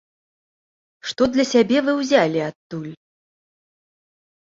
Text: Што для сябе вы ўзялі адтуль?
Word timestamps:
Што 1.11 1.27
для 1.35 1.45
сябе 1.53 1.77
вы 1.91 1.97
ўзялі 2.01 2.39
адтуль? 2.49 2.91